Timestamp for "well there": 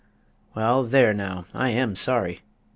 0.55-1.13